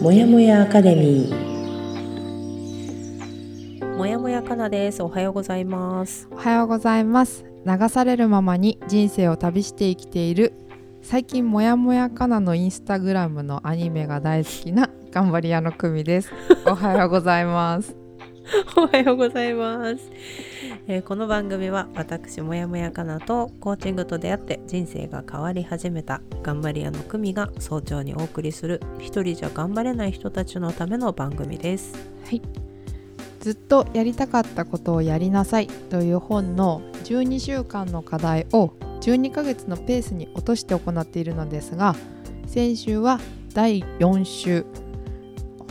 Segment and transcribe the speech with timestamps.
[0.00, 1.48] もやもやアカデミー。
[3.96, 5.02] もやもやかなです。
[5.02, 6.28] おはようございます。
[6.30, 7.44] おはようございます。
[7.66, 10.52] 流されるままに人生を旅して生きている。
[11.02, 16.30] 最近もやもやかなのインスタグラムのアニメが大好きな頑張り屋の久美です。
[16.64, 17.96] おはようございます
[18.76, 20.10] おはようございます、
[20.86, 31.94] えー、この番組は私もやもやかなとコーチングと出会って人生が変わり始めた頑張り屋の久美が早朝にお送りする一人じゃ頑張れない人たちのための番組です。
[32.24, 32.42] はい。
[33.40, 41.94] ずっとやりたかったことをやりなさいという本の12週間の課題を12ヶ月のペースに落として行っているのですが
[42.46, 43.20] 先週は
[43.54, 44.66] 第4週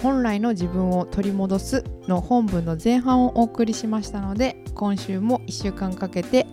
[0.01, 6.47] 本来の自分を取り戻すの本文の前半をお送りしましたので今週も1週間かけて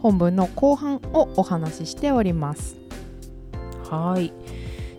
[0.00, 2.76] 本文の後半をお話ししております。
[3.90, 4.32] はい。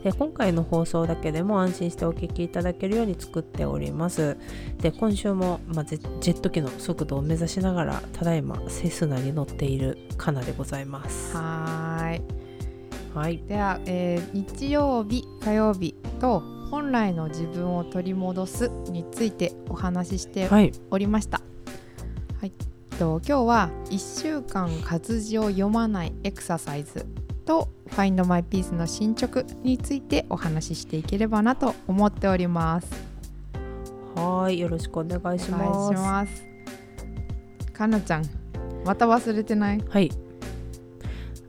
[0.03, 4.37] で今回の放送だけでも安心してお聞きいただけるように作っております。
[4.79, 11.35] で今週も、まあ、ジェット機の速度を目指しながらただいまセスナに乗っているカナでございます。
[11.35, 12.21] はい。
[13.13, 13.43] はい。
[13.47, 20.49] では、えー、日曜日火曜日と本来の自分を取り戻すについてお話しして
[20.89, 21.39] おりました。
[21.39, 22.51] はい、はい、
[22.97, 27.05] と今日は1週間活字を読まないエクササイズ
[27.45, 32.87] と Find My Peace の進捗についてお話ししていければなと思っております。
[34.15, 35.93] はいよろしくお願いします。
[35.93, 36.45] ます
[37.73, 38.25] かなちゃん
[38.85, 39.83] また忘れてない？
[39.89, 40.09] はい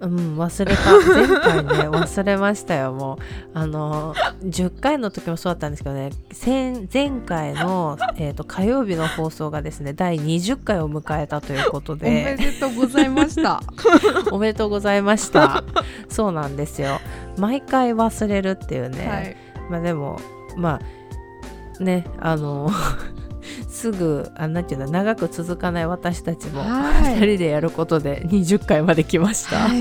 [0.02, 0.90] うん忘れた。
[0.90, 3.18] 前回ね 忘れましたよもう。
[3.54, 6.10] あの10回の時もそうだったんですけどね
[6.92, 12.08] 前回の、えーと、火曜日の放送がですね第20回を迎えたということで。
[12.08, 13.62] おめでとうございました。
[14.32, 15.62] おめでとうございました。
[16.08, 17.00] そうなんですよ。
[17.38, 19.36] 毎回忘れるっていうね、はい、
[19.70, 20.18] まあでも
[20.56, 20.80] ま
[21.80, 22.70] あねあの
[23.72, 29.68] すぐあなんていうの長く続かない私たちも2人でやることで20回まで来ました。
[29.68, 29.80] はい、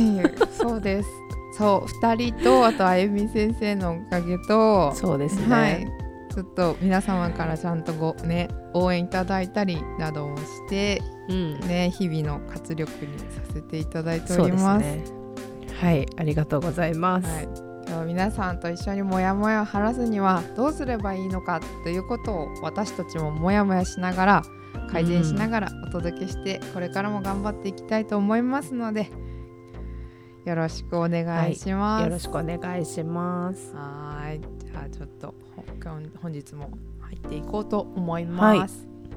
[0.58, 1.10] そうです。
[1.58, 5.88] そう2人とあとあゆみ先生のおかげとそうですね、はい、
[6.34, 11.60] ちょっと皆様からちゃんとご、ね、応援いただいたりなどをして、うん。
[11.60, 14.84] ね、日々の活力にさせていただいております。
[14.84, 15.04] ね、
[15.82, 17.28] はいありがとうございます。
[17.28, 17.71] はい
[18.06, 24.44] 皆さんと一緒にモヤモヤを晴らすにはどうすればいいのかということを私たちもモヤモヤしながら
[24.92, 29.10] 改善しながらお届けして、これからも頑張っていきたいと思いますので
[30.46, 35.36] よろしくお願いします、はい、よろしくお願いしますはいじゃあちょっと
[36.22, 39.16] 本日も入っていこうと思います、は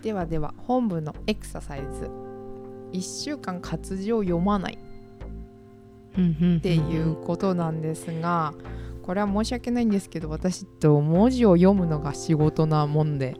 [0.00, 2.24] い、ではでは本部のエクササイズ。
[2.94, 4.78] 1週間活字を読まない
[6.14, 8.54] っていうことなんですが
[9.02, 13.36] これは申し訳ないんですけど私と文字を読むのが仕事なもんで。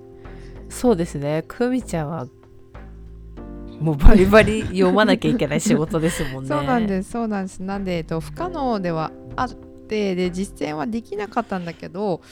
[0.68, 1.44] そうですね。
[1.46, 2.26] 久美ちゃんは
[3.80, 6.48] もうバリバリ読まなきゃいけない仕事ですもんね。
[6.48, 7.62] そうなんですそうなんです。
[7.62, 12.22] なんで、えっと、不可能ではあってで実践はできなかったんだけど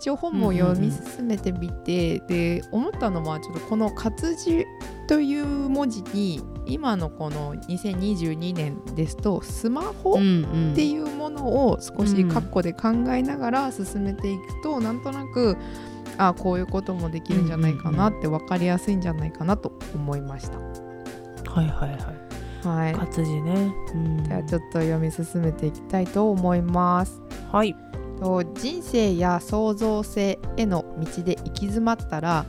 [0.00, 4.66] 一応本も読み進めてみて、うんうん、で思ったのはちょっとこの活字
[5.06, 10.14] という文字に今のこの2022年ですとスマホっ
[10.74, 15.56] ていうものを少し括弧で考えながら進めていくと、うん、なんとなく
[16.18, 20.58] あこういうこともできるんじゃないかなって分かりやすいんじゃないかなと思いました。
[21.50, 22.30] はいはいはい。
[22.62, 27.20] はい、活字ね、うん、ではちょっと読み進めていきたいと思います。
[27.50, 27.74] はい。
[28.20, 32.44] と人生や創造性への道で行き詰まったら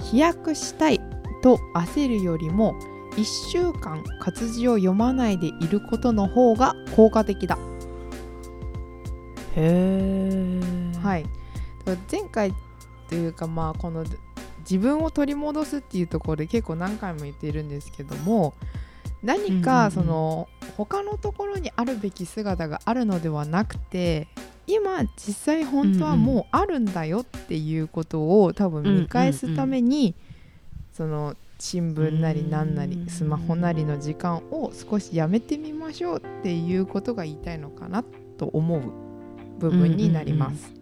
[0.00, 1.00] 飛躍したい
[1.42, 2.74] と焦るよりも
[3.16, 7.58] 1週間活字を読まないでいることの方が効果的だ。
[9.54, 11.00] へー。
[11.00, 11.24] はい、
[12.10, 12.52] 前回
[13.08, 14.04] というかまあこの
[14.60, 18.54] 自分を取り戻すっていうところで結構何回も言っているんですけども
[19.22, 24.28] 何かその他のところにあるべき姿があるのではなくて
[24.66, 30.16] 今実際本当はもうあるんだよっていうことを多分見返すために、
[30.92, 38.04] その新聞なり何なりスマホなりの時間を少しやめてみましょうっていうことが言いたいのかな
[38.36, 38.92] と思う
[39.58, 40.74] 部分になります。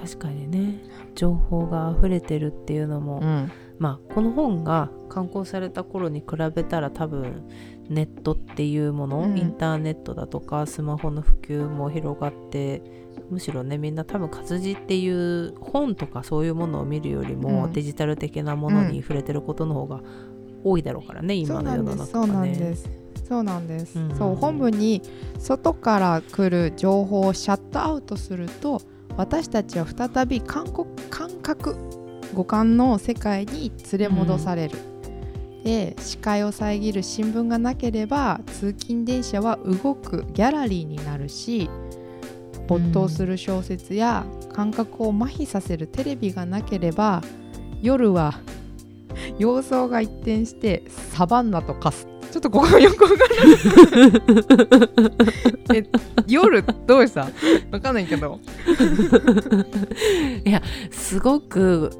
[0.00, 0.80] 確かにね。
[1.14, 7.48] 情報が溢れてるっていうのも、うん、まあこの本が刊行された頃に比べたら多分
[7.88, 12.82] ネットっていうもの、うん、インターネットだとかスマホの普及も広がって
[13.32, 20.02] むしろねみんな多分活字っていう本とかそういうものを見るよりも、うん、デジタル的なものに触れてることの方が
[20.62, 22.06] 多いだろうからね、今の世の中はね。
[22.12, 23.02] そうなんです。
[23.28, 25.00] そうなんです、うん、そう本部に
[25.38, 28.82] 外から来る情報をシャットアウトすると
[29.16, 30.66] 私たちは再び感
[31.08, 31.76] 感覚
[32.34, 34.78] 五感の世界に連れ戻される、
[35.56, 41.70] うん、で視界を遮る新聞がなければ通勤電車は動くギャラリーになるし
[42.68, 47.22] 没頭する小説や感覚を麻痺させるテレビがなければ
[47.82, 48.40] 夜は
[49.38, 52.06] 様相が一転してサバンナと化す。
[52.30, 53.28] ちょっとここよくわから
[55.68, 55.86] ない え
[56.26, 57.28] 夜どうした？
[57.70, 58.40] わかんないけど。
[60.46, 61.90] いやすごく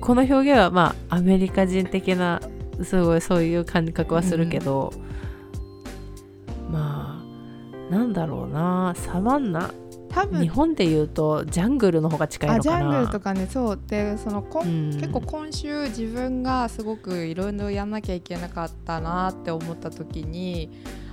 [0.00, 2.40] この表現はまあアメリカ人的な
[2.82, 4.92] すごいそういう感覚はするけど、
[6.66, 7.22] うん、ま
[7.90, 9.70] あなんだろうなサバンナ
[10.12, 12.78] 多分日本でいうとジャングルの方が近いのかな。
[12.78, 13.80] ジャングルとかねそう。
[13.86, 20.70] でそのこ、うん、結構今週自分がすごくいろいろやんなきゃいけなかったなって思った時に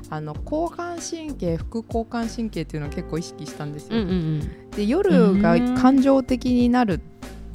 [0.10, 3.98] あの交感神経副交感神経っていうのを結構意識したんですよ。
[3.98, 7.02] うんうんうん、で夜が感情的になる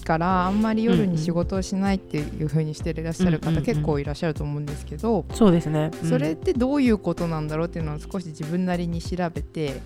[0.02, 9.80] からあんまり夜に仕事をしないっていう風にしていらっしゃる方、結構いらっしゃると思うんですけど、そうですね、それってどういうことなんだろうっていうのを少し自分なりに調べて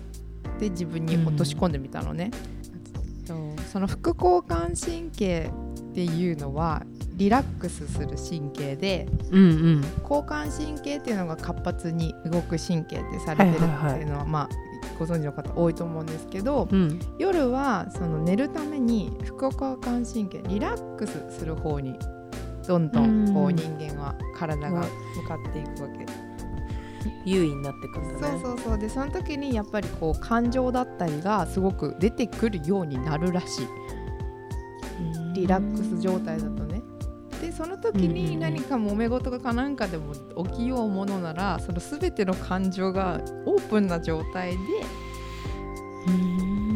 [0.59, 2.31] で自分に落とし込んでみたのね、
[3.29, 3.33] う。
[3.33, 5.51] ん、その副交感神経
[5.91, 6.83] っていうのは
[7.15, 9.47] リラックスする神経で、うんう
[9.79, 14.49] ん、交感神経っていうのが活発に動く神経ってされてるっていうのは、まあ
[14.97, 21.95] ご存知の方多いと思うんですけど、うん、夜はその寝るために副交感神経リラックスする方に
[22.67, 24.85] どんどんこう人間は体が
[25.15, 26.26] 向かっていくわけ
[27.25, 28.39] 優位になってくるんだね。
[28.41, 28.77] そうそうそう。
[28.77, 33.67] でその時にやっぱりこう感情だったりがすごく出てくるようになるらしい。
[35.33, 36.81] リラックス状態だとね。
[37.41, 40.13] でその時に何か揉め事かなんかでも
[40.45, 44.57] 起きようものならその全ての感情がオープンな状態で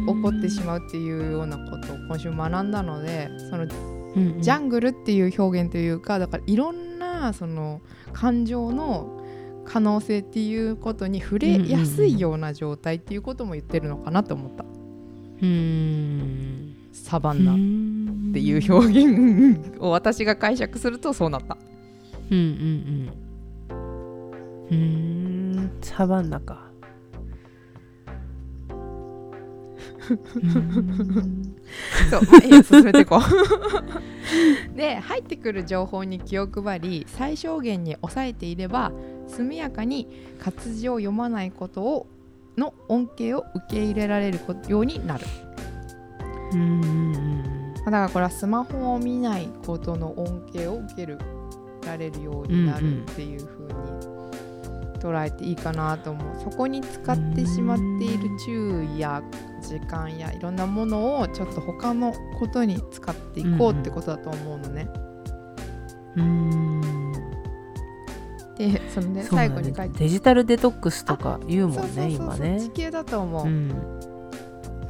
[0.06, 7.80] 起こってしまうっていうようなことを今週学んだのでそのジャングルっていう表現というかだからいろんなその
[8.12, 9.21] 感情の
[9.64, 14.64] 可能性っていうことに触れやすいような状態っていうことも言ってるのかなと思った。
[15.42, 17.54] うんサバンナっ
[18.32, 21.56] ていう表現を私が解釈するとそうなった。
[22.30, 23.12] うんうん
[24.70, 24.74] うん。
[24.74, 26.72] うんサバンナか。
[32.10, 33.22] そう、まあ、進めていこう
[34.76, 38.92] で入ってくる情報に気を配り最小限に抑えていれば
[39.28, 40.08] 速やかに
[40.40, 42.06] 活字を読まないことを
[42.56, 45.26] の恩恵を受け入れられるようになる。
[46.52, 51.18] うんだからこれはスマホを見ないことの恩恵を受ける
[51.84, 53.72] られるようになるっていう風に
[55.00, 59.20] 捉えていいかなと思うそこに使ってしまっている注意や
[59.60, 64.88] 時間やいろんなものをちょっと他のことに使っていこうってことだと思うのね。
[66.16, 67.01] うん
[68.70, 69.98] でそのね最後に書いて。
[69.98, 72.60] デジタルデトックスとか言うもんね今ね。
[72.60, 73.70] 地球だと思う、うん、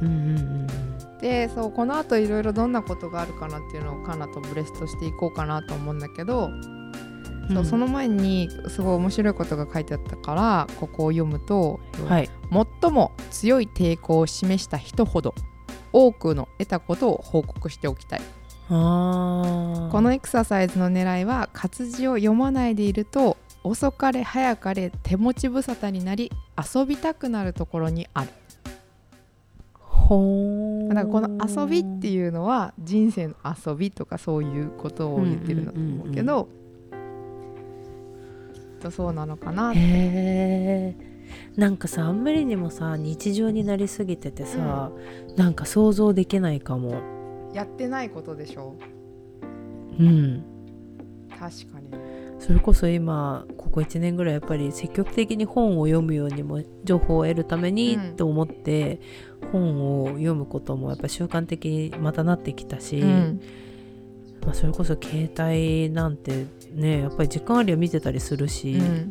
[0.01, 0.67] うんうんうん
[1.21, 6.49] でそうこのあといろいろどんなことがあるかなっていうのをカナとブレストしていこうかなと思うんだけど、
[7.47, 11.79] そう、うん、その前にすごい面白いことが書いてあったからここを読むと、
[12.09, 12.29] はい、
[12.81, 15.33] 最も強い抵抗を示した人ほど
[15.93, 18.21] 多くの得たことを報告しておきたい。
[18.67, 26.31] このエクササイズの狙いは活字を読まないでいると遅かれ早かれ手持ち無沙汰になり
[26.73, 28.29] 遊びたくなるところにある。
[29.79, 36.49] ほだからこの遊びっていうのは人生の遊びとかそういうことを言ってるんだと思うけど、
[38.53, 41.13] きっとそうなのかなって。
[41.55, 44.91] なんかさあんまりにもさ日常になりすぎててさ、
[45.29, 47.01] うん、なんか想像できないかも。
[47.53, 48.75] やってないことでしょ。
[49.99, 50.43] うん。
[51.29, 51.39] 確
[51.71, 51.89] かに
[52.45, 58.99] それこそ今ここ1年ぐらいやっぱり積極的に本を読むようにも情報を得るためにと思って、
[59.53, 63.41] 本を読むこともやっぱ習慣的にまたなってきたし、うん、
[64.45, 69.09] まあ、それこそ携帯なんてねやっぱり時間ありは見てたりするし、うん、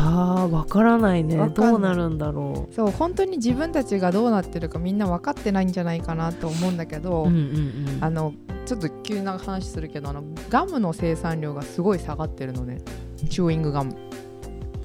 [0.00, 1.36] やー分からないね。
[1.54, 2.74] どうなるんだろう。
[2.74, 8.34] そう本当に自分たちがどうなってるかみんな分かってないんじゃないかなと思うんだけど、うんうんうん、あの
[8.66, 12.80] ちょっと急な話するけどあのガムの生産量がすごい下がってるのね。
[13.28, 13.94] チューイングガム。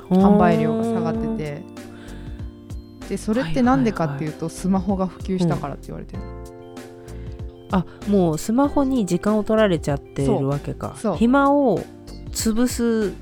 [0.10, 1.76] 販売量が下がってて。
[3.10, 10.96] でそれって何でかっていうと、スマホが普及したからって言われてる、うん、あもうスマホに時間を取られちゃってるわけか。
[11.16, 11.80] 暇を
[12.32, 13.14] 潰す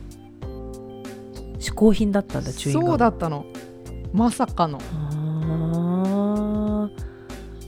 [1.63, 2.87] 嗜好品だったんだチューインガム。
[2.89, 3.45] そうだったの。
[4.11, 4.79] まさかの。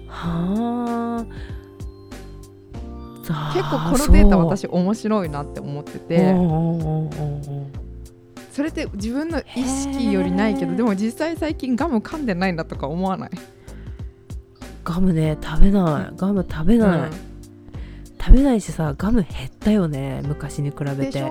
[0.08, 1.26] はあ。
[3.54, 6.36] 結構このデータ私面白いなって思ってて。
[8.52, 13.30] それって自分の意識よりないけどでも実際最近ガム噛んでないんだとか思わない？
[14.84, 16.16] ガムね食べない。
[16.16, 17.12] ガム食べない、うん、
[18.18, 21.30] 食べないしさガム減ったよね昔に比べて。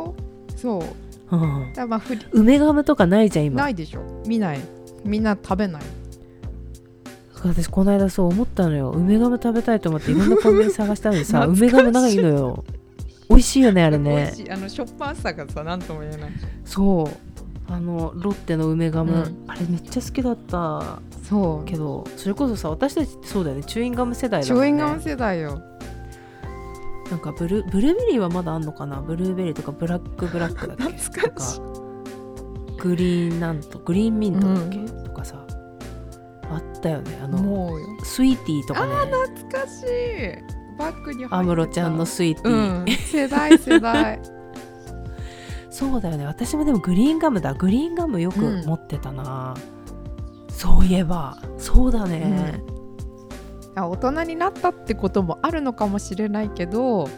[0.57, 0.85] そう、
[1.31, 2.03] うん、だまあ
[2.33, 3.63] 梅ガムとかないじゃん今。
[3.63, 4.23] ないでしょ。
[4.27, 4.61] 見ない。
[5.05, 5.83] みんな食べない。
[7.45, 8.91] 私この間そう思ったのよ。
[8.91, 12.65] 梅ガム食べたいと思っていろんなコンビニ探したのにさ 梅ガムないのよ。
[13.29, 14.33] 美味しいよね あれね。
[14.51, 16.31] あのしょっぱさがさ何とも言えない。
[16.65, 17.09] そう。
[17.67, 21.01] あのロッテの梅ガム、うん、あれめっちゃ好きだった。
[21.29, 21.65] そう。
[21.65, 23.65] けどそれこそさ私たちってそうだよね。
[23.65, 24.69] チューインガム世代だもんね。
[24.69, 25.63] チューインガム世代よ
[27.11, 29.01] なんかブルブルーベリーはまだあんのかな？
[29.01, 30.85] ブルーベリーとかブラックブラックだっけ？
[30.99, 31.61] 懐かしい。
[32.81, 35.45] グリーンなんとグリーンミントだっけ、うん、とかさ。
[36.51, 37.19] あったよね。
[37.23, 37.71] あの
[38.03, 38.93] スイーティーとかね。
[38.95, 40.77] あ懐かしい。
[40.79, 44.21] バッグに安室ちゃんのスイーティー、うん、 世代世代。
[45.71, 46.27] そうだよね。
[46.27, 47.55] 私もでもグリーンガムだ。
[47.55, 51.39] グリーンガムよく持ってたな、うん、そういえば。
[51.59, 52.74] そうだね、うん、
[53.77, 57.09] 大人になったってこともあるのかもしれないけど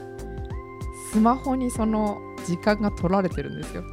[1.13, 3.85] スマホにその時間が取られてるんですよ。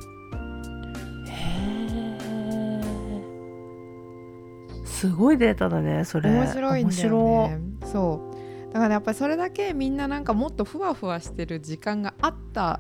[4.86, 6.30] すごいデータだねそれ。
[6.30, 7.60] 面白いんだよね。
[7.92, 8.74] そう。
[8.74, 12.80] だからやっぱりそれだけみんななんかもっとふわふわしてる時間があった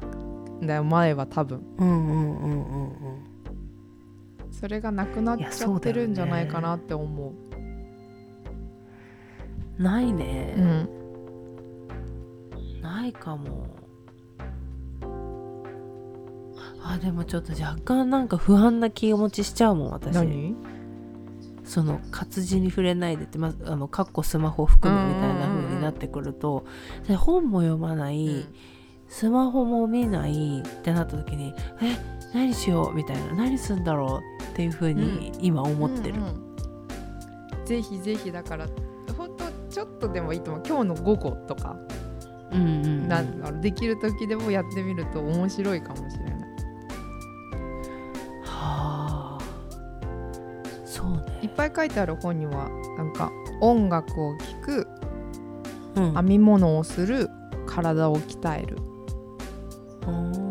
[0.61, 1.61] んだよ前は多分。
[1.77, 3.33] うんうんうんうんうん。
[4.51, 7.37] それがなくなっちゃってるんじゃないかなって思う、ね、
[9.77, 10.89] ないね、うん、
[12.81, 13.67] ないかも。
[16.85, 20.13] あでもちょっと若干なんか不安な気持ちしちゃうもん私。
[20.13, 20.55] 何？
[21.63, 26.65] その活字に触れないでって、ま、あのかっこスマホ含むみたいな風になってくると、
[27.07, 28.45] で本も読まない、うん、
[29.07, 31.97] スマホも見ないってなった時にえ
[32.33, 36.33] 何しようみたいな何すんだろうっていう風に今思ってる、うんうん
[37.59, 38.67] うん、ぜひぜひだから
[39.73, 40.63] ちょっとでもいいと思う。
[40.65, 41.75] 今日の午後とか、
[42.51, 46.33] うんうんうん、なんできる時でもやってみると面白いかもしれない。
[51.41, 54.87] いっぱい書いてある本にはなんか音楽を聴く、
[55.95, 57.29] うん、編み物をする
[57.67, 58.77] 体を鍛える。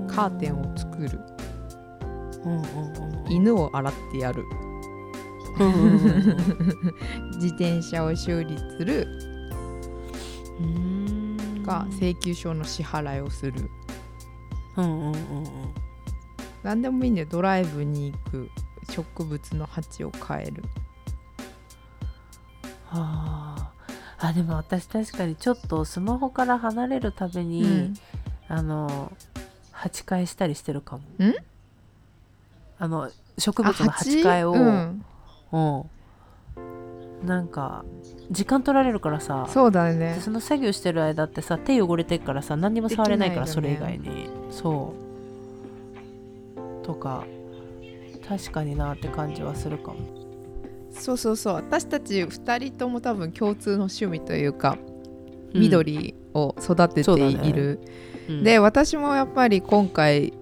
[0.08, 1.18] カーテンを作る、
[2.44, 4.44] うんうんうん、犬を洗ってやる
[7.34, 9.06] 自転車を修理する。
[11.62, 13.70] が請求書の支払いをする、
[14.76, 15.16] うんうんうんうん、
[16.62, 18.50] 何でもいいんだよドライブに行く
[18.90, 20.62] 植物の鉢を変える。
[22.86, 23.72] はあ。
[24.24, 27.94] あでも私確かにちょっとスマホから離れるために、うん、
[28.48, 29.12] あの
[29.72, 31.02] 鉢替えしたりしてるかも。
[32.78, 35.04] あの植物の鉢替えを、うん、
[35.52, 37.84] うん、なんか
[38.30, 39.46] 時間取られるからさ。
[39.50, 40.18] そうだね。
[40.20, 44.28] その作業してる間ってさ手汚れてるからさ何にも触れないから、ね、それ以外に。
[44.50, 44.94] そ
[46.82, 46.84] う。
[46.84, 47.24] とか
[48.26, 49.98] 確かになって感じはするかも。
[50.90, 51.54] そうそうそう。
[51.54, 54.78] 私たち2人とも多分共通の趣味というか、
[55.54, 57.92] うん、緑を育てている、ね。
[58.28, 60.32] うん、で私もやっぱり今回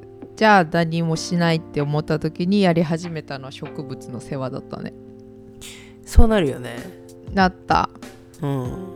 [0.40, 4.94] じゃあ何もしないって思った時にやり始めたのは植物の世話だったね。
[6.02, 6.78] そうなるよね。
[7.35, 7.90] なった。
[8.40, 8.94] うん。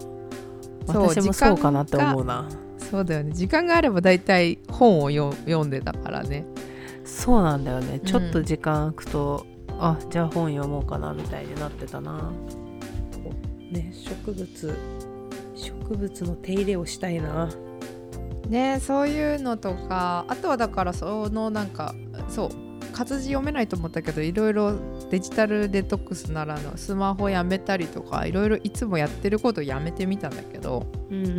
[0.87, 2.49] 私もそうかなって思うな。
[2.79, 3.33] そうだよね。
[3.33, 6.47] 時間があれば大体本を読んでたからね。
[7.05, 8.01] そうなんだよね。
[8.01, 9.45] ちょっと時間空くと、
[9.79, 12.33] あじゃあ本読もうかなみたいになってたな。
[13.71, 14.75] ね植物
[15.55, 17.51] 植物の手入れをしたいな
[18.49, 21.95] ねそういうのとかあとはだからそのなんか
[22.29, 24.75] そう活字読めないと思ったけどいろいろ
[25.11, 31.39] デジタルデトックスならのスマホやめたりとかいろいろいつもやってることをやめてみたんだけど、うんうん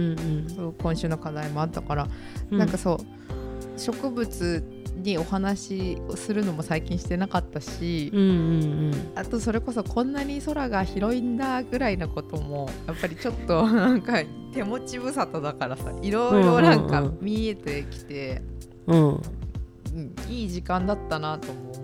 [0.57, 2.07] うん、今週の課題もあったから、
[2.51, 4.63] うん、なんかそう植物
[4.95, 14.23] にお話をするのも最近してなかったし、うんうんうん、あとそれこそこんなに空が広いんだぐらいのこともやっぱりちょっと なんか
[14.53, 18.41] 手持ち無沙汰だからさいろいろなんか見えてきて、
[18.87, 21.75] うん、うん、いい時間だったなと思う。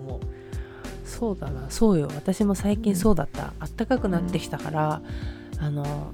[1.04, 1.66] そうだな。
[1.68, 2.08] そうよ。
[2.14, 5.02] 私も最近そうだった、うん、あったかくなってきたから、
[5.58, 6.10] あの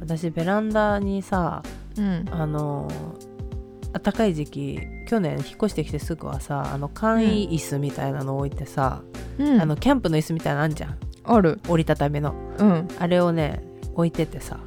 [0.00, 1.62] 私ベランダにさ、
[1.96, 2.90] うん、あの
[3.92, 9.02] 暖かい時期去年引っ越してきてすぐはさあの簡易椅子みたいなの置いてさ、
[9.38, 10.98] うん、あのキャンプの椅子みたいなのあんじゃん。
[11.24, 11.60] ある。
[11.68, 12.34] 折りたたみの。
[12.58, 12.88] うん。
[12.98, 13.62] あれをね
[13.94, 14.58] 置いててさ。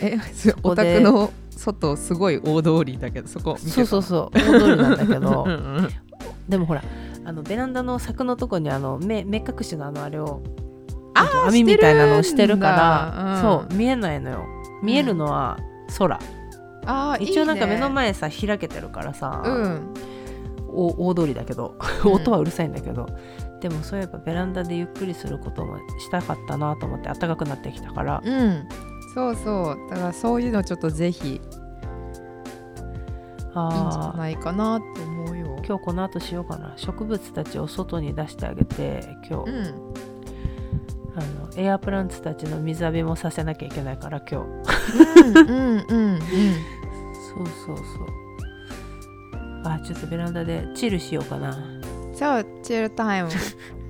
[0.00, 0.16] え
[0.62, 5.44] お宅の外すごい大通りだけどそこそうそうそう大通りなんだけど。
[5.46, 5.88] うんうん。
[6.48, 6.82] でもほら
[7.24, 10.42] あのベランダの柵のとこにあの目目隠しのあのあれを
[11.46, 13.42] 網みたいなのをしてるからるんだ。
[13.42, 14.44] そう見えないのよ。
[14.82, 15.58] 見えるのは
[15.98, 16.18] 空、
[16.90, 19.94] あー一応なんか目の前さ開けてるからさ、うん。
[20.70, 22.12] お大通りだけどうん。
[22.12, 23.06] 音はうるさいんだけど、
[23.60, 28.22] でもそういえばベランダでゆっくりすることもしたかったなと思って暖かくなってきたから。
[28.24, 28.68] うん。
[29.14, 29.78] そうそう。
[29.90, 31.28] だからそういうのちょっとぜひ。
[31.28, 31.40] いい
[33.64, 35.56] んじゃないかなって思うよ。
[35.66, 36.74] 今日この後しようかな。
[36.76, 39.64] 植物たちを外に出してあげて今日、うん。
[41.16, 41.24] あの
[41.56, 44.46] エアプランツたちの水浴びもさせなきゃいけないから今日。
[45.40, 45.80] うんうんう
[46.16, 46.20] ん
[47.38, 47.86] そうそうそう。
[49.64, 51.56] あちょっとベランダでチルしようかな。
[52.14, 53.30] そうチルタイム。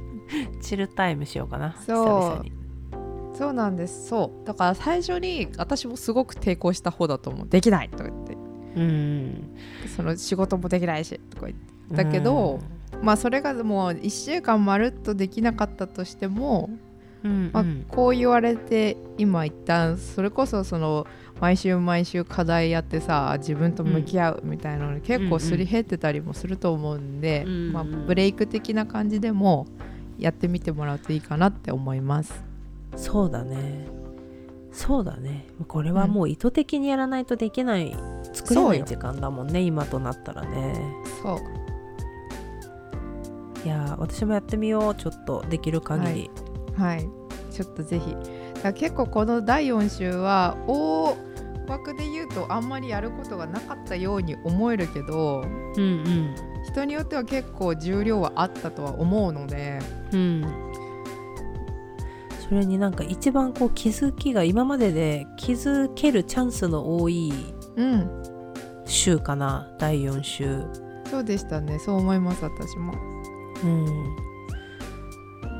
[0.61, 1.77] チルタイムしようかな。
[1.87, 3.37] そう。
[3.37, 4.09] そうなんです。
[4.09, 4.47] そう。
[4.47, 7.49] だから最初に私もすごく抵抗した方だと思う。
[7.49, 8.37] できないとか言って。
[8.77, 9.57] うん。
[9.97, 11.69] その仕事もできないしとか言って。
[11.95, 12.61] だけど
[13.03, 16.69] まあそれがもう1週間まるっとできなかったとしても、
[17.25, 21.07] うんまあうん、こう言われて今一旦それこそその
[21.41, 29.67] 毎週毎週課題やってさ自分と向き合うみたいなのに結構すり減ってたりもすると思うんで、うんまあ、ブレイク的な感じでも
[30.19, 32.45] やってみてもらうといいかなって思います。
[32.97, 33.87] そうだね。
[34.73, 35.47] そうだね。
[35.67, 37.97] これはもう意図的にやらないとできない、
[38.33, 38.69] 作れそうよ。
[38.71, 40.75] ない時間だもんね今となったらね。
[41.23, 41.39] そう。
[43.65, 45.45] いやー私もやってみようちょっと。
[45.49, 46.31] できる限り、はい、
[47.51, 48.17] ちょっとぜひ。
[48.63, 51.17] だ結構この第4週は大
[51.69, 56.35] 枠で言うとあんまりやることがなかったように思えるけどうん、うん。
[56.65, 59.79] 人によっては結構重量はあったとは思うので。
[60.13, 60.45] うん。
[62.49, 67.33] それになんか一番こう気づきが今までで気づけるチャンスの多い
[67.77, 68.23] うん。
[68.87, 70.63] 週かな第4週。
[71.11, 71.79] そうでしたね。
[71.79, 72.95] そう思います私も。
[73.63, 74.28] うん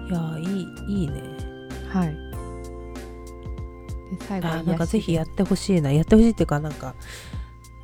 [0.09, 0.41] いやー
[0.89, 1.23] いいいいね。
[1.89, 2.09] はい。
[4.11, 5.93] で最後なんかぜひやっってほしいな。
[5.93, 6.95] やってほしいっていうかなんか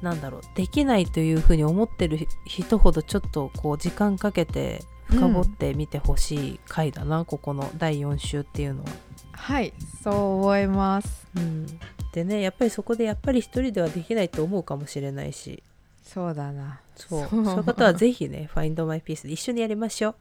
[0.00, 0.40] なんだろう。
[0.54, 8.90] できないというふうに思ってる人ほどちょっとこう時間かけて深掘ってみてほしい回だな、ここの第4週っていうのは。
[9.32, 11.26] はいそう思います。
[11.36, 11.66] うん、
[12.12, 15.62] でねやっぱりそこでやっぱり一人ではできないと思うかもしれないし
[16.04, 16.80] そうだな。
[16.94, 17.28] そう。
[17.28, 17.40] そう。
[17.40, 20.14] いう方はぜひね「Find My Peace」で一緒にやりましょう。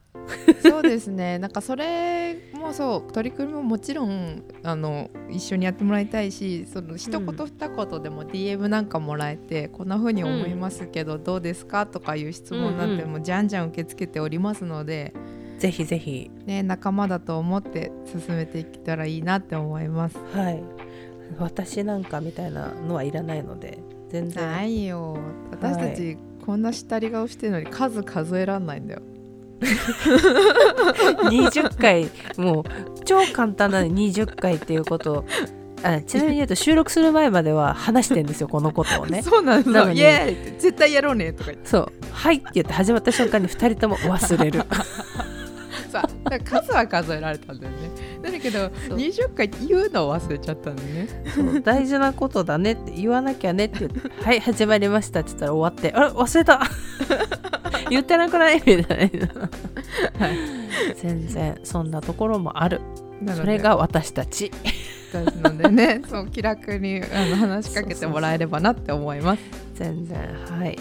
[0.66, 1.38] そうですね。
[1.38, 7.36] なんかそれもそう取り組みももちろんあの一緒にやってもらいたいしその一言うん。
[7.36, 15.12] 二言でも DM なんかもらえて、こんな風に思いますけど、どうですかとかいう質問なんてうんもうじゃんじゃん受け付けておりますので、
[15.58, 16.30] ぜひぜひ。
[16.46, 20.16] ね、仲間だと思って進めていけたらいいなって思います。
[20.32, 20.62] はい。
[21.38, 23.78] 私なんかみたいなのはいらないので
[24.14, 24.46] 全然。
[24.46, 25.18] ないよ。
[25.50, 29.02] 私たち、こんな下り顔してるのに数数えらんないんだよ。
[31.30, 32.08] 20回。
[32.36, 32.64] もう
[33.04, 35.12] 超簡単な20回っていうこと。
[35.14, 35.24] を
[35.82, 39.20] あちなみに言うと収録する前までは話してんですよこのことをね。
[39.26, 39.90] そうなんですよ。
[39.92, 41.68] イエーイって絶対やろうねとか言って。
[41.68, 44.62] そう「はい」って言って始まった瞬間に2人とも忘れる
[46.00, 46.08] さ
[46.44, 47.90] 数は数えられたんだよね。
[48.22, 48.98] だけどそう。
[48.98, 51.08] 20回言うのを忘れちゃったんだよね。
[51.34, 51.60] そう。
[51.60, 56.60] 大事なことだねって言わなきゃねって言って「はい始まりました」って言ったら終わって「あれ忘れた。
[57.90, 60.36] 言ってなくない?」みたいな、はい、
[60.96, 62.80] 全然そんなところもある。
[63.36, 64.50] それが私たち。
[65.12, 69.42] ですのでね、 そう気楽にあの話しかけてもらえればなって思います。
[69.74, 70.76] 全然はい。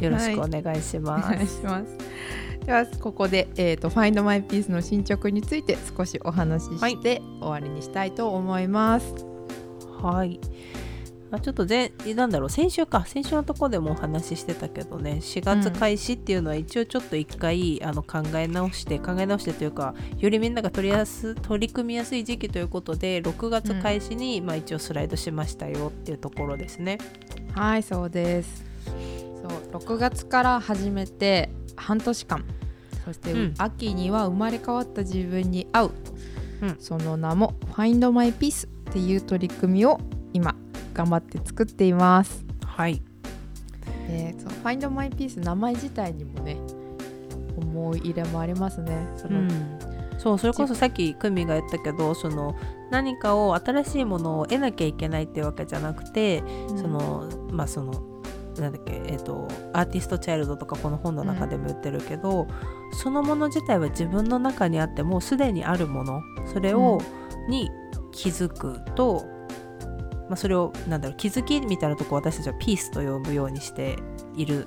[0.00, 1.86] よろしくお願いしおます、願いします。
[2.64, 9.14] ではここで、えーと「Find My Peace」の進捗について少しお話しして終わりにしたいと思います。
[10.02, 10.40] はい。
[11.30, 26.98] あちょっと前なんだろう先週か先週のところでもお話ししてたけどね4月開始っていうのは一応ちょっと一回、あの考え直して考え直してというかよりみんなが取りやす取り組みやすい時期ということで6月開始に、まあ、一応スライドしましたよっていうところですね。
[27.54, 28.64] はいそうです
[29.42, 32.44] そう6月から始めて半年間
[33.04, 35.90] そして、うん秋には生まれ変わった自分に合う、
[36.62, 40.00] うんその名も「Find My Peace」っていう取り組みを
[40.32, 40.54] 今
[40.92, 42.44] 頑張って作っています。
[42.64, 43.02] はい。
[44.08, 46.56] でそう Find My Peace 名前自体にもね
[47.56, 49.08] 思い入れもありますね。
[49.16, 49.50] そのうん、
[50.18, 52.56] そうそれこそさっき久美が言ったけどその
[52.90, 57.92] 何かを新しいものを得なきゃいけないっていうわけじゃなくて、うんそのまあその
[58.62, 62.48] なんだっけ、えーと、アーティストチャイルドとかこの本の中でも言ってるけど、うん、
[62.92, 67.00] そのもの自体は自分の中にあってもうすでにあるものそれを、
[67.44, 67.70] うん、に
[68.12, 69.26] 気づくと、
[70.28, 73.96] まあ、それをなんだろう気づきみたいなとこ私たちはピースと呼ぶようにして
[74.36, 74.66] いる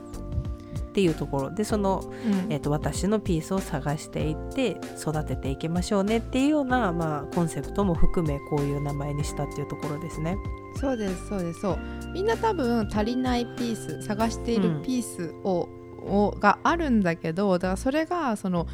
[0.89, 10.36] っていうところでその、うん、えーと、私のピースを探していって育てていきましょうねっていうような、まあ、コンセプトも含めこういう名前にしたっていうところですね。
[10.80, 11.80] そうですそうですそう。
[12.13, 15.69] みんな多分足りないピース探しているピースを
[16.02, 18.67] うん、をがあるんだけどだからそれがその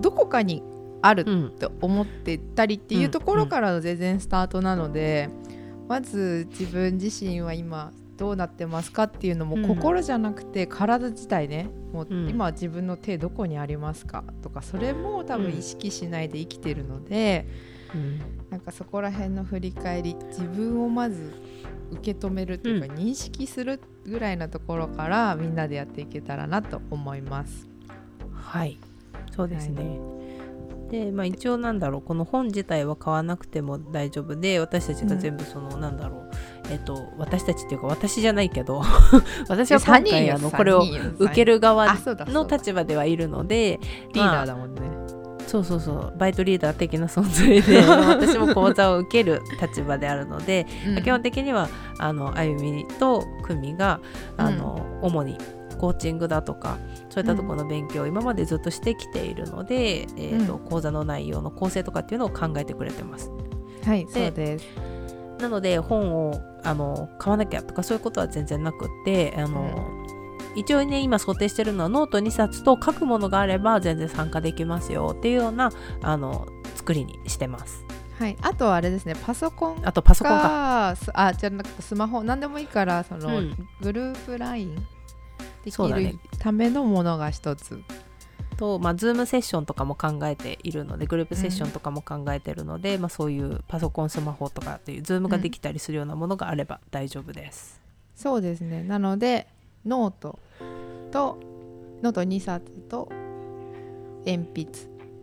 [0.00, 0.62] どこかに
[1.02, 5.28] あるって思ってたりっていうところからの全然スタートなので、
[5.88, 11.68] まず自分自身は今どうなってますかっていうのも、心じゃなくて体自体ね。
[11.92, 14.24] もう今自分の手どこにありますか？
[14.42, 17.46] とかそれも多分意識しないで生きてるので、
[17.94, 21.32] うん、なんかそこら辺の振り返り自分をまず
[21.92, 27.68] 受け止めるというか、認識するぐらいなところからみんなでやっていけたらなと思います。
[28.32, 28.78] はい。
[29.34, 30.90] そうですね、はい。
[30.90, 32.02] で、まあ、一応なんだろう。
[32.02, 36.30] この本自体は買わなくても大丈夫で私たちが全部その、うん、なんだろう
[36.70, 38.82] えっと私たちっていうか私じゃないけど
[39.48, 40.84] 私は今回あのこれを
[41.18, 43.80] 受ける側の立場ではいるので
[44.12, 54.00] リーダーだもんね、まあ、そうそうそうバイトリーダー的な存在で 私も講座を受ける立場であるので、うん、基本的にはあのあゆみと久美が
[54.36, 55.38] あの、うん、主に
[55.78, 56.78] コーチングだとか
[57.10, 63.30] そういったところの勉強を今までずっとしてきているので、うん、えーと、講座の内容の構成とかっていうのを考えてくれてます。
[63.84, 64.95] はいそうです
[65.38, 70.04] なので本をあの買わなきゃとかそういうことは全然なくってあの、
[70.54, 75.70] うん、一応ね今想定してるのはノート2冊と書くものがあれば全然参加できますよっていうような
[76.02, 77.84] あの作りにしてます。
[78.18, 80.96] はい、あとはあれですねパソコンあとパソコンか。
[81.12, 84.74] あじゃなくてスマホ何でもいいからその、うん、グループ LINE
[85.64, 87.82] できるためのものが一つ。
[88.56, 97.80] と、まあ、ズームセッションとかも考えているのでグループセッションとかも考えているので、うん、まあ、そういうパソコンスマホとかっていうズームができたりするようなものがあれば大丈夫です。
[98.16, 98.82] うん、そうですね。
[98.82, 99.46] なので
[99.84, 100.38] ノート
[101.10, 101.38] と
[102.02, 103.08] ノート2冊と
[104.26, 104.66] 鉛筆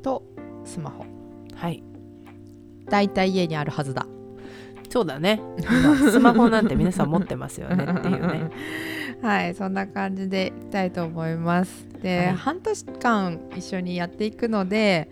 [0.02, 0.24] と
[0.66, 1.06] スマホ。
[1.56, 1.84] はい。
[2.90, 4.06] 大体家にあるはずだ。
[4.90, 5.42] そうだね。
[6.12, 8.50] スマホなんて皆さん持ってますよねっていうね。
[9.24, 15.10] はいそんな感じでいきたいと思いますで、はい、半年間一緒にやっていくので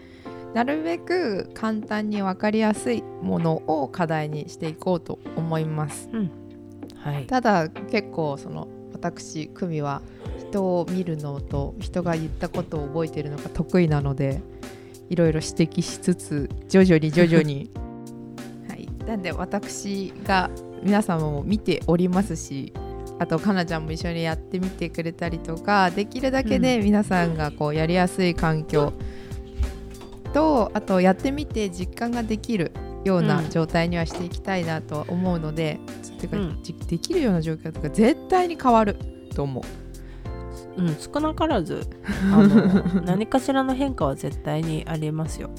[0.53, 6.31] なるべく簡単に分かりやすいものを課題にしていこうと思います、うん。
[6.97, 10.01] はい、ただ結構その私久美は
[10.37, 14.41] 人を見るのと人が言ったことを覚えているのが得意なので
[15.09, 17.71] いろいろ指摘しつつ徐々に徐々に。
[18.67, 18.87] はい。
[19.07, 20.49] なんで私が
[20.83, 22.73] 皆様も見ておりますし
[23.21, 28.93] あとかなちゃんも一緒にやってみてくれたりとかできるだけで皆さんがこうやりやすい環境
[30.33, 32.71] とあとやってみて実感ができる
[33.03, 35.79] ような状態にはしていきたいなと思うので、
[36.09, 38.97] うん、てか、うん、できるような状況とか絶対に変わる
[39.35, 40.81] と思う。
[40.81, 41.85] うん、少なからず
[42.33, 45.51] あの何かしらの変化は絶対にありますよ。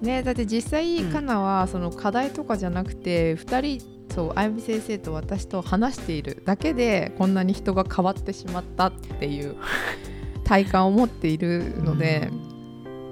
[0.00, 9.56] ね、だって実際、かなはその課題とかじゃなくて2人そうあゆみ先生と私と話しているだけでこんなに人が変わってしまったっていう
[10.42, 12.30] 体感を持っているので、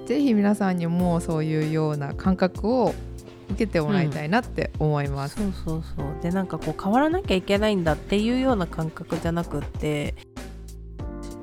[0.01, 2.95] うん、ぜひ皆さんにもそういうような感覚を
[3.51, 6.23] 受けてもらいたいなって思います、うん、そうそうそう。
[6.23, 10.15] でなんかこう変わらなきゃいけないんだっていうような感覚じゃなくって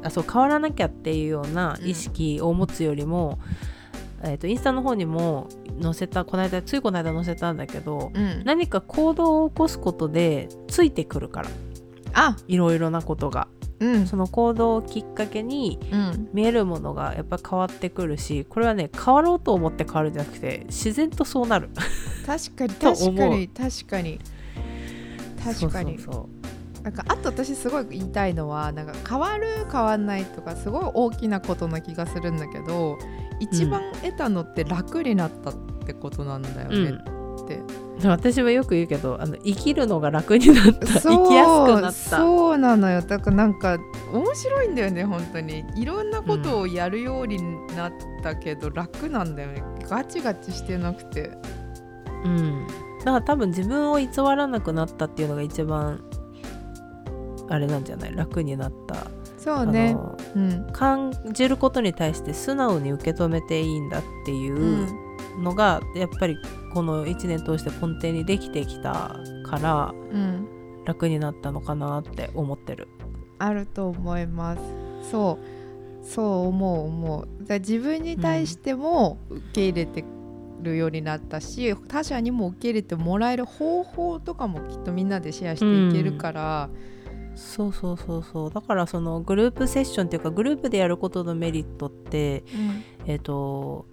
[0.02, 3.56] あそう変わらなきゃっていうような意識を持つよりも、うん、
[4.22, 5.48] えーとインスタの方にも
[5.80, 11.48] 載せたこの間ついこの間載せたんだけど、うん、何か行動を起こすことでついてくるから。
[12.14, 12.36] あ。
[12.46, 13.48] いろいろなことが、
[13.80, 15.78] うん、その行動をきっかけに
[16.32, 21.70] 見えるものがやっぱ変わってくるしこれはね変わろうと思って変わるんじゃなくて自然とそうなる。
[22.26, 24.20] 確かに確かに確かに。
[25.42, 25.98] 確かに。
[26.82, 32.98] なんかあと私すごい言いたいのはなんか変わる変わんないとかすごい大きなことな気がするんだけど
[33.42, 37.60] 一番得たのって楽になったってことなんだよねって。
[38.04, 40.86] 私はよく言うけどあの生きるのが楽になった。
[41.00, 41.92] 生きやすくなった。
[41.92, 43.00] そうなのよ。
[43.02, 43.78] だからなんか
[44.12, 45.64] 面白いんだよね本当に。
[45.76, 47.38] いろんなことをやるように
[47.76, 49.62] なったけど、うん、楽なんだよね。
[49.88, 51.30] ガチガチしてなくて。
[52.24, 52.66] うん。
[53.00, 56.02] だから多分自分を偽らなくなったっていうのが一番
[57.48, 58.16] あれなんじゃない？
[58.16, 59.08] 楽になった
[59.42, 59.96] そうね、
[60.36, 64.86] うん、感じることに対して素直に受け止めていいんだっていう
[65.40, 66.36] のが、うん、やっぱり
[66.72, 70.46] この1年通して根底にできてきたから、うん、
[70.84, 72.86] 楽になったのかなって思ってる。
[73.38, 74.62] あると思います。
[75.10, 76.06] そう。
[76.06, 77.44] そう思う思う。
[77.44, 80.04] だ自分に対しても受け入れて
[80.62, 86.91] るようになったし、他者にも受け入れてもらえる方法とかもきっとみんなでシェアしていけるから、うん、
[87.34, 88.50] そうそうそうそう。
[88.50, 93.86] だからそのグループセッションっていうかグループでやることのメリットって、うん、えっ、ー、と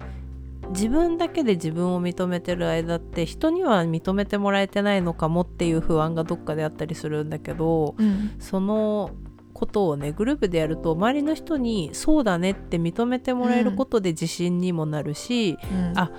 [0.69, 9.12] 自分だけで自分を認めてる間って人には認めてもらえてないのかもっていう不安がどっかであったりするんだけど、うん、その
[9.54, 16.12] ことをねグループでやると周りの人にそうだねって認めてもらえることで自信にもなるし、うん、あ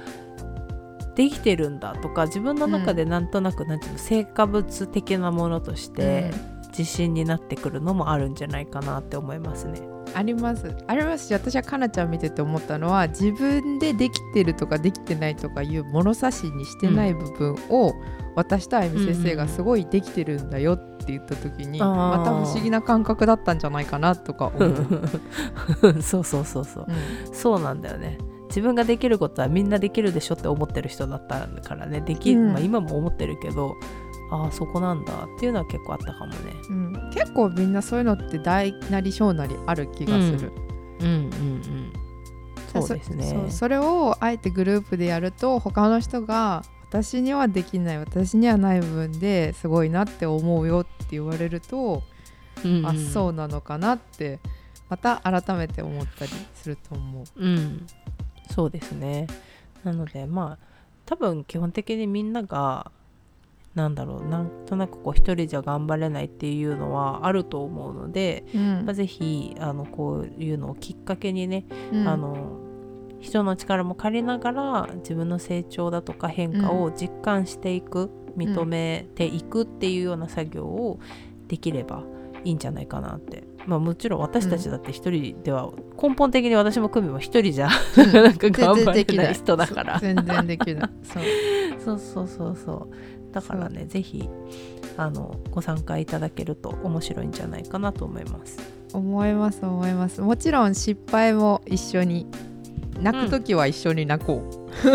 [1.15, 6.33] できてるんだとか自分の中でなんとなく、うん、なんていうの成果物的なものとして
[6.71, 9.81] 自信になってくるのもあるんじゃないかなって思いますね。
[10.15, 10.75] あります。
[10.87, 17.95] ありますし私はかなちゃん見てて思ったのは自分でできてるとかできてないとかいう物差しにしてない部分を、うん、
[18.35, 24.75] 私とあゆみ先生がすごいできてるんだよって言った時に、うん、また不思議な感覚だったんじゃないかなとか思う。
[26.03, 28.19] そうそうそうそう、うん、そうなんだよね。
[28.49, 32.01] 自分ができることはみんなできるでしょって思ってる人だったからね。
[32.01, 33.77] でき、まあ、今も思ってるけど
[34.31, 40.53] ああそこなんだっていうのは結構あったかもね、うん、結構みんなそういうのって大なり小なりある気がする、
[41.01, 41.93] うん、うんうんうん。
[42.73, 43.47] そうですね。
[43.51, 52.03] それをあえてグループでやると他の人が私にはできない私にはない部分ですごいなって思うよって言われると、
[52.65, 54.39] うんうん、あそうなのかなって
[54.89, 57.25] また改めて思ったりすると思う。
[57.37, 57.87] うん、
[58.51, 59.27] そうですね。
[59.83, 60.67] なのでまあ
[61.07, 62.93] 多分基本的にみんなが
[63.75, 72.59] なんだろうなんとなくこう一人じゃ頑張れないっていうのはあると思うので、うん、まあ、ぜひあのこういうのをきっかけにね、うん、あの
[73.21, 80.99] 人の力も借りながら自分の成長だとか変化を実感していく、うん、認めていくっていうような作業を
[81.47, 82.03] できれば
[82.45, 83.45] いいんじゃないかなって。
[83.67, 85.71] まあ、もちろん私たちだって一人では、
[86.03, 87.69] 根本的に私も久美も一人じゃ、
[88.13, 89.99] なんか頑張れない人だから。
[89.99, 90.91] 全然できない。
[91.03, 91.23] そう
[91.99, 92.89] そうそうそう
[93.33, 94.29] だからね是非
[94.97, 98.59] あのご参加いただけると面白いんじゃないかなと思います。
[98.93, 100.21] 思います思います。
[100.21, 102.27] もちろん失敗も一緒に
[103.01, 104.43] 泣く時は一緒に泣こ
[104.85, 104.89] う、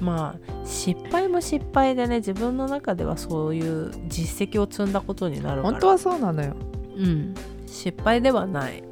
[0.00, 5.72] うん、まあ失敗も失敗でね自分の中ではそういう実績を積んだことになるから。
[5.72, 6.54] 本当はそうなのよ。
[6.96, 7.34] うん。
[7.66, 8.82] 失敗ではない、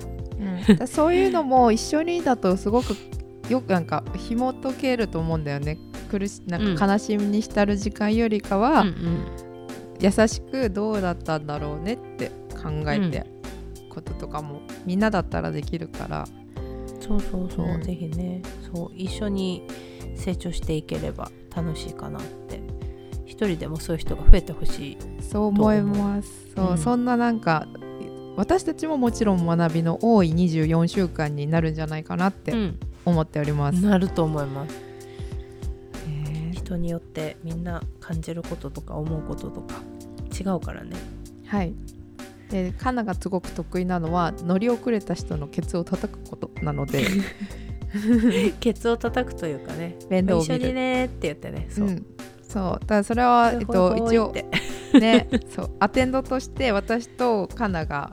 [0.78, 2.94] うん、そういうのも一緒にだとすごく
[3.48, 9.26] よくなんか紐解けると思うんだよね苦しなんか悲しみに浸る時間よりかは、うんうん、
[10.00, 13.26] 優しくどうだったんだろうねって考えて、
[13.90, 16.26] こととかもみんなだったらできるから。
[17.00, 18.42] そうそうそう、うん、ぜひね
[18.74, 19.62] そう一緒に
[20.16, 22.60] 成長していければ楽しいかなって。
[23.26, 24.98] 一人でもそういう人が増えてほしい。
[25.20, 26.46] そう思います。
[26.54, 27.66] そう、うん、そんななんか
[28.36, 32.54] 私たちももちろん学びの多い24週間になるんじゃないかなって
[33.04, 34.85] 思っております、なると思います
[36.66, 39.76] 人によってみんな感じることとか思うこととか
[40.38, 40.96] 違うからね。
[41.46, 41.74] はい。
[42.50, 47.04] でカナがすごく得意なのは乗り遅れた人のケツを叩くことなので。
[48.60, 52.06] ケツを叩くというかね面倒一緒にねって言ってねそう、うん、
[52.42, 52.80] そう。
[52.80, 54.34] だからそれは、えっと、一応
[54.92, 55.70] ねそう。
[55.78, 58.10] アテンドとして私とカナが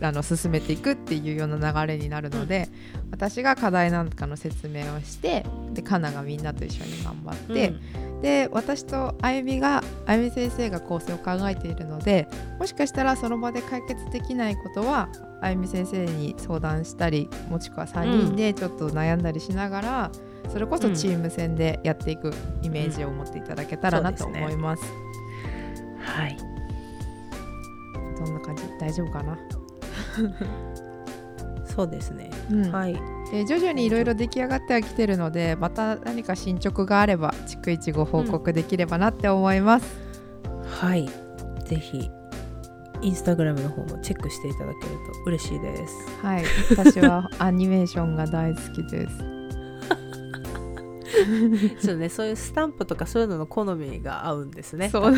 [0.00, 15.08] あの進めていくっていうような流れになるので、うん、私が課題なんかの説明をしてでカナがみんなと一緒に頑張って、うん、で私とあゆみがあゆみ先生が構成を考えているのでもしかしたらその場で解決できないことは
[15.40, 20.10] あゆみ先生に相談したりもしくは3人でちょっと悩んだりしながら、
[20.44, 24.84] うん、それこそチーム戦でやっていくイメージを持っていただけたらなと思います。
[24.84, 24.96] すね、
[26.00, 26.36] はい。
[28.16, 28.62] どんな感じ？
[28.78, 29.36] 大丈夫かな？
[31.64, 33.00] そうですね、うん、はい。
[33.30, 39.86] で徐々にいろいろ出来上がってはきてるのでまた何か進捗があれば逐一ご報告できればなって思います、
[40.44, 41.08] うん、はい。
[41.64, 42.10] ぜひ
[43.04, 45.94] インスタグラムの方もチェックしていただけると嬉しいです。
[46.22, 46.44] はい。
[46.70, 49.18] 私は アニメーションが大好きです。
[51.86, 52.08] そうね。
[52.08, 54.88] そういうスタンプとかそういうのの好みが合うんですね。
[54.88, 55.12] そう。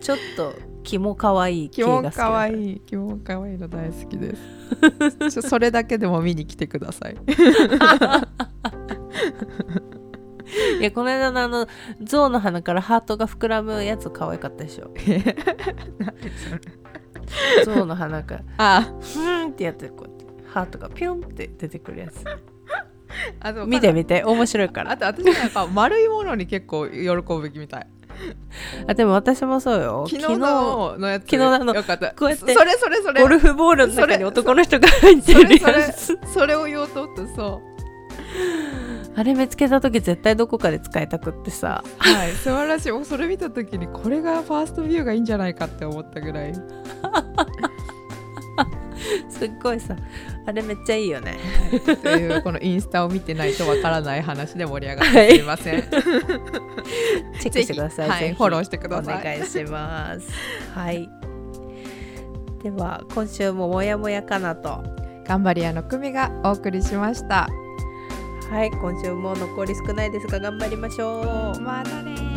[0.00, 2.80] ちょっとキモかわいい系が好きかわいい。
[2.80, 4.36] キモかわいいの大好きで
[5.30, 5.42] す。
[5.42, 7.16] それだけでも見に来てください。
[10.80, 11.66] いやこの間のあの
[12.02, 14.92] 象の鼻からハートが膨らむやつ可愛かったでしょ。
[17.64, 18.42] 象の鼻から。
[18.58, 18.82] あ。
[19.00, 22.24] ふーんってやってこうやってハートがピュンって出てくるやつ。
[23.40, 24.92] あ見て見て面白いから。
[24.92, 27.86] あと私なんか丸いものに結構喜ぶみたい
[28.86, 30.06] あでも私もそうよ。
[30.08, 32.10] 昨日ののやつ昨日のあのよかった。
[32.12, 33.22] こうやってそれそれそれ。
[33.22, 37.72] ゴルフボールの中に男の人が入ってるそれやつそれを言おうと思ったそう。
[39.14, 41.84] あれ見つけた時絶対どこかで使いたくってさ。
[41.98, 42.32] はい。
[42.32, 46.52] 素晴らしいそれ見た時にこれがファーストビューがいいんじゃないかって思ったぐらい
[49.28, 49.96] すっごいさ
[50.46, 51.38] あれめっちゃいいよね。
[52.02, 55.82] というこのインスタを見てないとわからない話で盛り上がってすみません、
[57.40, 59.20] チェックしてくださいはいフォローしてください。
[59.20, 60.28] お願いします。
[60.74, 61.08] はい。
[62.62, 64.82] では今週ももやもやかなと。
[65.26, 67.48] 頑張り屋の久美がお送りしました。
[68.50, 71.60] はい今週も残り少ないですが頑張りましょう。
[71.60, 72.31] またね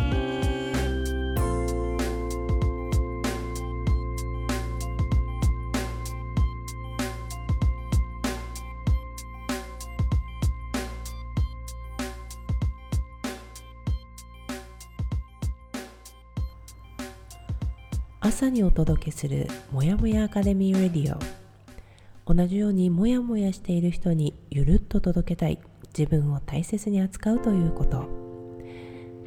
[18.26, 22.34] 朝にお届けするもやもやアカデミーレディオ。
[22.34, 25.60] 同じようにもやもやしている人にゆるっと届けたい。
[25.96, 28.08] 自分を大切に扱うということ。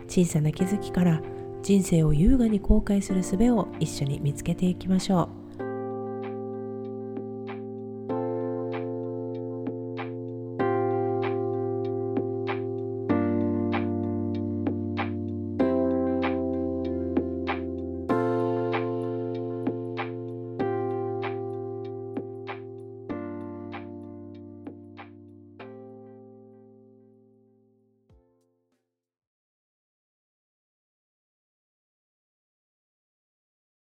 [0.09, 1.21] 小さな気づきから
[1.63, 5.48] 人生を優雅に後悔する術を一緒に見つけていきましょう。